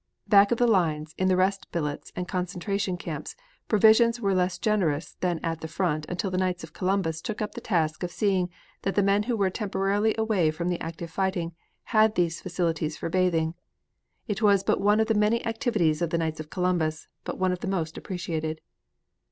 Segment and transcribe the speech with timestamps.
[0.27, 3.35] Back of the lines in the rest billets and concentration camps,
[3.67, 7.51] provisions were less generous than at the front until the Knights of Columbus took up
[7.53, 8.49] the task of seeing
[8.81, 11.53] that the men who were temporarily away from the active fighting
[11.93, 13.53] had these facilities for bathing.
[14.27, 17.51] It was but one of the many activities of the Knights of Columbus, but one
[17.51, 18.59] of the most appreciated.